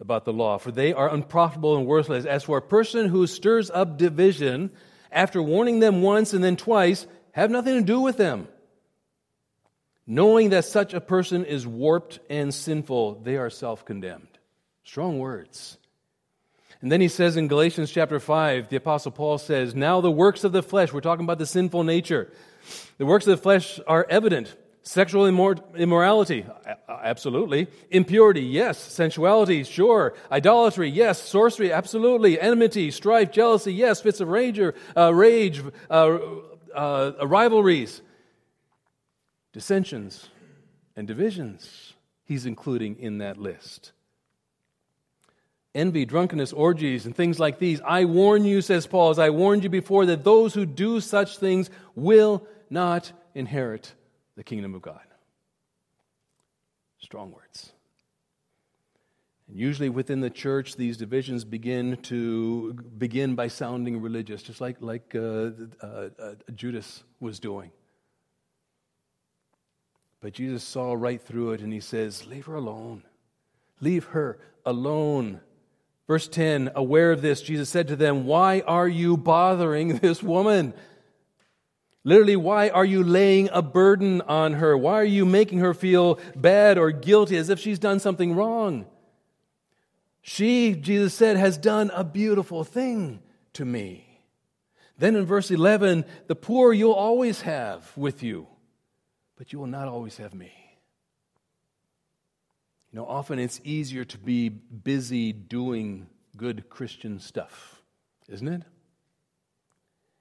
[0.00, 2.24] about the law, for they are unprofitable and worthless.
[2.24, 4.70] As for a person who stirs up division,
[5.10, 8.48] after warning them once and then twice, have nothing to do with them.
[10.06, 14.28] Knowing that such a person is warped and sinful, they are self condemned.
[14.84, 15.78] Strong words.
[16.80, 20.44] And then he says in Galatians chapter 5, the Apostle Paul says, Now the works
[20.44, 22.30] of the flesh, we're talking about the sinful nature,
[22.98, 24.56] the works of the flesh are evident.
[24.82, 26.46] Sexual immor- immorality,
[26.88, 27.66] absolutely.
[27.90, 28.78] Impurity, yes.
[28.78, 30.14] Sensuality, sure.
[30.30, 31.20] Idolatry, yes.
[31.20, 32.40] Sorcery, absolutely.
[32.40, 34.00] Enmity, strife, jealousy, yes.
[34.00, 36.18] Fits of rage, uh, rage uh,
[36.72, 38.00] uh, rivalries,
[39.52, 40.28] dissensions,
[40.94, 41.94] and divisions.
[42.24, 43.92] He's including in that list
[45.76, 47.80] envy, drunkenness, orgies, and things like these.
[47.82, 51.38] I warn you, says Paul, as I warned you before, that those who do such
[51.38, 53.92] things will not inherit
[54.36, 55.00] the kingdom of God.
[56.98, 57.72] Strong words.
[59.48, 64.78] And usually within the church, these divisions begin to begin by sounding religious, just like,
[64.80, 67.70] like uh, uh, uh, Judas was doing.
[70.20, 73.04] But Jesus saw right through it and he says, Leave her alone.
[73.80, 75.40] Leave her alone.
[76.06, 80.74] Verse 10 Aware of this, Jesus said to them, Why are you bothering this woman?
[82.04, 84.78] Literally, why are you laying a burden on her?
[84.78, 88.86] Why are you making her feel bad or guilty as if she's done something wrong?
[90.22, 93.20] She, Jesus said, has done a beautiful thing
[93.54, 94.22] to me.
[94.98, 98.46] Then in verse 11, the poor you'll always have with you,
[99.36, 100.52] but you will not always have me.
[102.96, 107.82] You know, often it's easier to be busy doing good Christian stuff,
[108.26, 108.62] isn't it?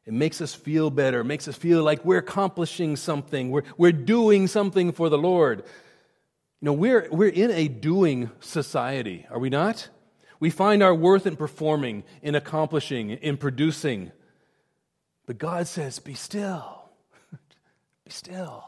[0.06, 3.94] It makes us feel better, it makes us feel like we're accomplishing something, we're, we're
[3.94, 5.60] doing something for the Lord.
[5.60, 9.88] You know, we're, we're in a doing society, are we not?
[10.42, 14.12] We find our worth in performing, in accomplishing, in producing.
[15.26, 16.90] But God says, Be still.
[18.04, 18.66] Be still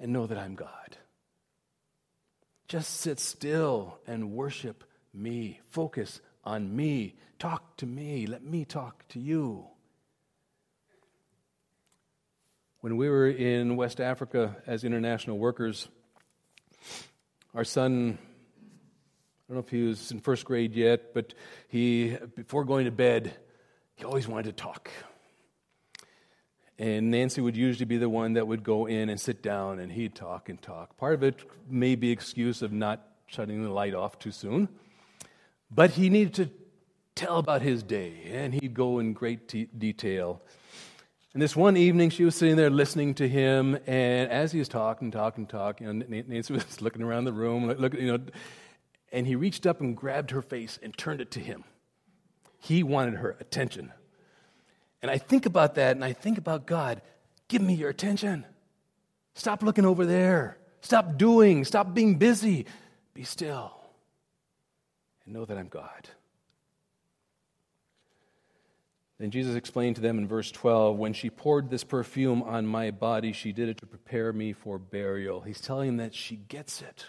[0.00, 0.98] and know that I'm God.
[2.68, 4.82] Just sit still and worship
[5.14, 5.60] me.
[5.70, 7.14] Focus on me.
[7.38, 8.26] Talk to me.
[8.26, 9.66] Let me talk to you.
[12.80, 15.88] When we were in West Africa as international workers,
[17.54, 21.34] our son, I don't know if he was in first grade yet, but
[21.68, 23.34] he, before going to bed,
[23.94, 24.90] he always wanted to talk.
[26.78, 29.90] And Nancy would usually be the one that would go in and sit down and
[29.90, 30.96] he'd talk and talk.
[30.98, 34.68] Part of it may be excuse of not shutting the light off too soon.
[35.70, 36.50] But he needed to
[37.14, 39.48] tell about his day and he'd go in great
[39.78, 40.42] detail.
[41.32, 44.68] And this one evening, she was sitting there listening to him, and as he was
[44.68, 48.24] talking, talking, talking, you know, Nancy was looking around the room, looking, you know,
[49.12, 51.64] and he reached up and grabbed her face and turned it to him.
[52.58, 53.92] He wanted her attention.
[55.02, 57.02] And I think about that and I think about God.
[57.48, 58.44] Give me your attention.
[59.34, 60.58] Stop looking over there.
[60.80, 61.64] Stop doing.
[61.64, 62.66] Stop being busy.
[63.14, 63.76] Be still
[65.26, 66.08] and know that I'm God.
[69.18, 72.90] Then Jesus explained to them in verse 12 when she poured this perfume on my
[72.90, 75.40] body, she did it to prepare me for burial.
[75.40, 77.06] He's telling them that she gets it.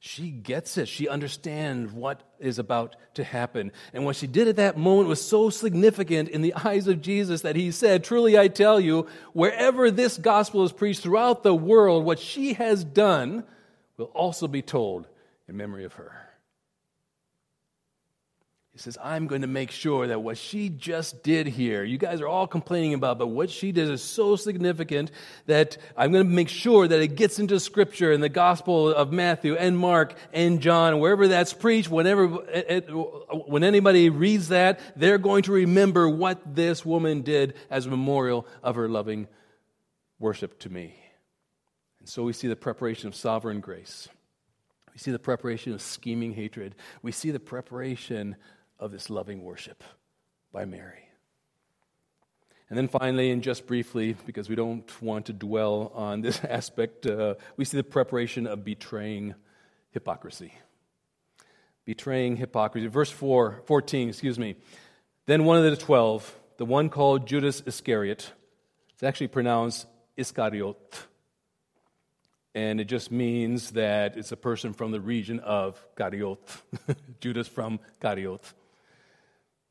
[0.00, 0.86] She gets it.
[0.86, 3.72] She understands what is about to happen.
[3.92, 7.42] And what she did at that moment was so significant in the eyes of Jesus
[7.42, 12.04] that he said, Truly I tell you, wherever this gospel is preached throughout the world,
[12.04, 13.44] what she has done
[13.96, 15.08] will also be told
[15.48, 16.27] in memory of her.
[18.78, 22.20] He says, I'm going to make sure that what she just did here, you guys
[22.20, 25.10] are all complaining about, but what she did is so significant
[25.46, 29.10] that I'm going to make sure that it gets into Scripture in the Gospel of
[29.10, 34.78] Matthew and Mark and John, wherever that's preached, whenever, eh, eh, when anybody reads that,
[34.94, 39.26] they're going to remember what this woman did as a memorial of her loving
[40.20, 40.94] worship to me.
[41.98, 44.06] And so we see the preparation of sovereign grace.
[44.92, 46.76] We see the preparation of scheming hatred.
[47.02, 48.36] We see the preparation
[48.78, 49.82] of this loving worship
[50.52, 51.08] by Mary.
[52.68, 57.06] And then finally, and just briefly, because we don't want to dwell on this aspect,
[57.06, 59.34] uh, we see the preparation of betraying
[59.90, 60.52] hypocrisy.
[61.84, 62.86] Betraying hypocrisy.
[62.88, 64.56] Verse 4, 14, excuse me.
[65.26, 68.32] Then one of the twelve, the one called Judas Iscariot,
[68.94, 71.06] it's actually pronounced Iscariot
[72.58, 76.40] and it just means that it's a person from the region of Gariot,
[77.20, 78.40] Judas from Gariot.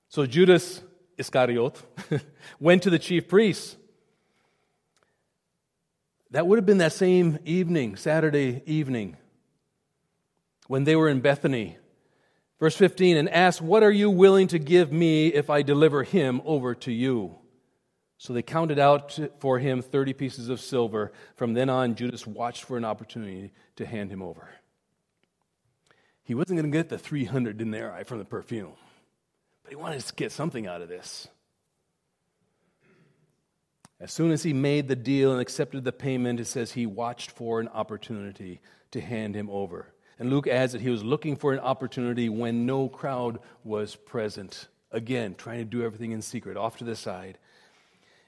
[0.10, 0.82] So Judas
[1.18, 1.82] Iscariot
[2.60, 3.76] went to the chief priests.
[6.32, 9.18] That would have been that same evening, Saturday evening,
[10.68, 11.78] when they were in Bethany.
[12.60, 16.41] Verse 15, and asked, What are you willing to give me if I deliver him
[16.43, 17.36] over to you?
[18.18, 21.12] So they counted out for him 30 pieces of silver.
[21.36, 24.49] From then on, Judas watched for an opportunity to hand him over.
[26.24, 28.74] He wasn't going to get the 300 denarii from the perfume.
[29.68, 31.28] But he wanted to get something out of this.
[33.99, 37.32] As soon as he made the deal and accepted the payment, it says he watched
[37.32, 38.61] for an opportunity
[38.91, 39.91] to hand him over.
[40.20, 44.70] And Luke adds that he was looking for an opportunity when no crowd was present.
[44.93, 47.38] Again, trying to do everything in secret, off to the side.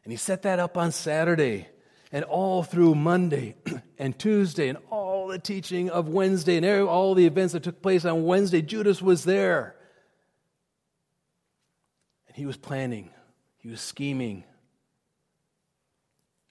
[0.03, 1.69] And he set that up on Saturday
[2.11, 3.55] and all through Monday
[3.97, 8.03] and Tuesday and all the teaching of Wednesday and all the events that took place
[8.03, 8.61] on Wednesday.
[8.61, 9.77] Judas was there.
[12.29, 13.09] And he was planning,
[13.57, 14.45] he was scheming,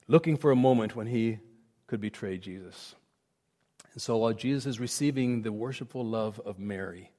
[0.09, 1.39] looking for a moment when he
[1.87, 2.95] could betray Jesus.
[3.95, 7.13] And so while Jesus is receiving the worshipful love of Mary,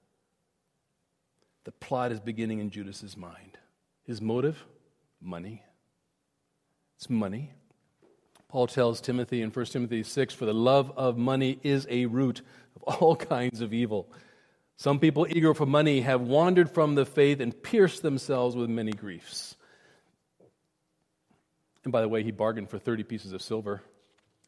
[1.64, 3.58] the plot is beginning in Judas's mind.
[4.04, 4.64] His motive?
[5.22, 5.64] Money.
[6.98, 7.54] It's money.
[8.50, 12.42] Paul tells Timothy in 1 Timothy 6 For the love of money is a root
[12.76, 14.12] of all kinds of evil.
[14.80, 18.94] Some people eager for money have wandered from the faith and pierced themselves with many
[18.94, 19.58] griefs.
[21.84, 23.82] And by the way, he bargained for 30 pieces of silver.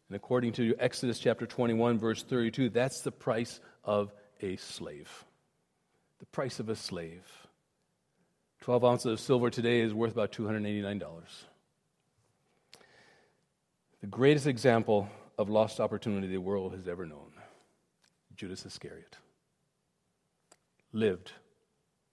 [0.07, 5.25] And according to Exodus chapter 21, verse 32, that's the price of a slave.
[6.19, 7.27] The price of a slave.
[8.61, 11.01] 12 ounces of silver today is worth about $289.
[13.99, 17.33] The greatest example of lost opportunity the world has ever known
[18.37, 19.17] Judas Iscariot
[20.93, 21.31] lived,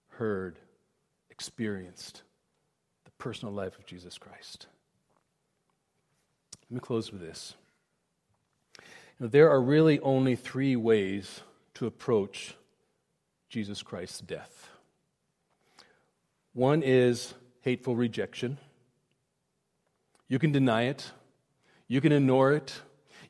[0.09, 0.57] heard,
[1.29, 2.21] experienced
[3.05, 4.67] the personal life of Jesus Christ.
[6.69, 7.55] Let me close with this.
[8.77, 11.41] You know, there are really only three ways
[11.75, 12.55] to approach
[13.49, 14.69] Jesus Christ's death.
[16.53, 18.57] One is hateful rejection.
[20.27, 21.11] You can deny it.
[21.87, 22.81] You can ignore it.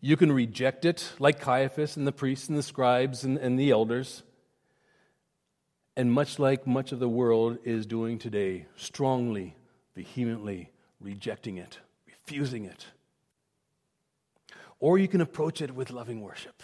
[0.02, 3.72] You can reject it, like Caiaphas and the priests and the scribes and, and the
[3.72, 4.24] elders.
[5.96, 9.56] And much like much of the world is doing today, strongly,
[9.96, 10.72] vehemently
[11.02, 12.86] rejecting it, refusing it.
[14.80, 16.64] Or you can approach it with loving worship,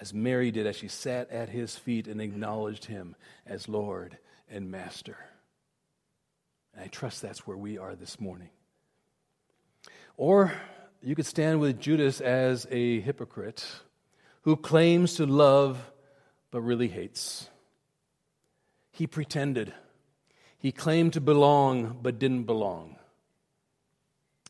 [0.00, 3.16] as Mary did as she sat at his feet and acknowledged him
[3.46, 4.18] as Lord
[4.50, 5.16] and Master.
[6.74, 8.50] And I trust that's where we are this morning.
[10.16, 10.52] Or
[11.02, 13.66] you could stand with Judas as a hypocrite
[14.42, 15.89] who claims to love
[16.50, 17.48] but really hates.
[18.90, 19.72] He pretended.
[20.58, 22.96] He claimed to belong but didn't belong.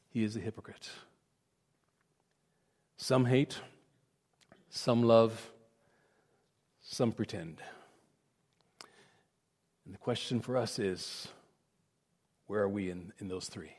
[0.08, 0.88] He is a hypocrite.
[2.96, 3.58] Some hate,
[4.68, 5.52] some love,
[6.82, 7.58] some pretend.
[9.84, 11.28] And the question for us is
[12.46, 13.72] where are we in, in those three?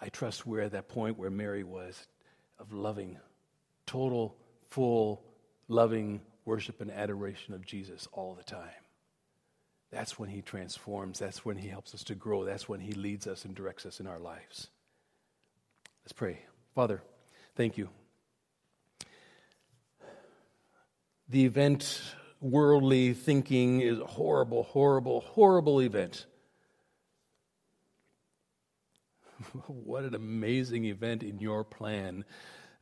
[0.00, 2.06] I trust we're at that point where Mary was
[2.60, 3.18] of loving,
[3.86, 4.36] total,
[4.70, 5.24] full,
[5.66, 8.82] loving worship and adoration of Jesus all the time.
[9.92, 11.18] That's when He transforms.
[11.18, 12.44] That's when He helps us to grow.
[12.44, 14.68] That's when He leads us and directs us in our lives.
[16.04, 16.40] Let's pray.
[16.74, 17.02] Father,
[17.54, 17.90] thank you.
[21.28, 22.00] The event,
[22.40, 26.24] worldly thinking, is a horrible, horrible, horrible event.
[29.66, 32.24] what an amazing event in your plan.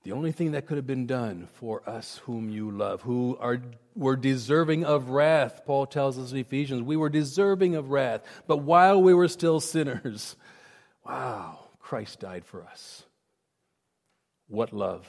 [0.07, 3.61] The only thing that could have been done for us whom you love, who are
[3.96, 8.59] were deserving of wrath, Paul tells us in Ephesians, we were deserving of wrath, but
[8.59, 10.36] while we were still sinners,
[11.04, 13.02] wow, Christ died for us.
[14.46, 15.09] What love.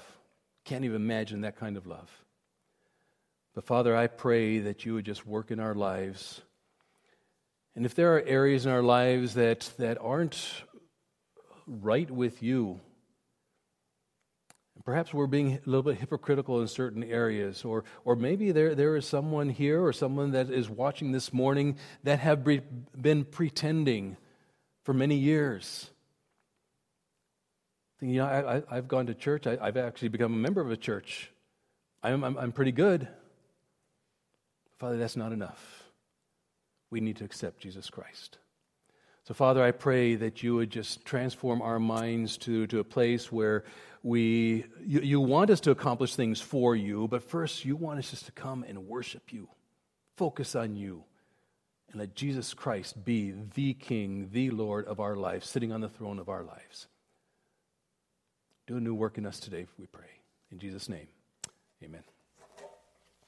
[0.65, 2.09] Can't even imagine that kind of love.
[3.53, 6.41] But Father, I pray that you would just work in our lives.
[7.75, 10.43] And if there are areas in our lives that, that aren't
[11.67, 12.79] right with you.
[14.87, 18.95] Perhaps we're being a little bit hypocritical in certain areas, or, or maybe there, there
[18.95, 21.75] is someone here or someone that is watching this morning
[22.05, 24.15] that have been pretending
[24.83, 25.89] for many years.
[27.99, 30.77] You know, I, have gone to church, I, have actually become a member of a
[30.77, 31.33] church.
[32.01, 33.09] I'm, I'm, I'm pretty good.
[34.79, 35.83] Father, that's not enough.
[36.91, 38.37] We need to accept Jesus Christ.
[39.25, 43.29] So, Father, I pray that you would just transform our minds to, to a place
[43.29, 43.65] where
[44.07, 48.11] we, you, you want us to accomplish things for you, but first you want us
[48.11, 49.49] just to come and worship you,
[50.15, 51.03] focus on you,
[51.91, 55.89] and let Jesus Christ be the King, the Lord of our lives, sitting on the
[55.89, 56.87] throne of our lives.
[58.65, 60.21] Do a new work in us today, we pray.
[60.53, 61.07] In Jesus' name,
[61.83, 62.03] amen.